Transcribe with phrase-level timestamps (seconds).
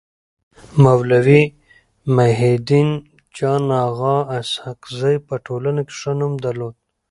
[0.83, 1.43] مولوي
[2.15, 2.89] محي الدين
[3.37, 6.75] جان اغا اسحق زي په ټولنه کي ښه نوم درلود.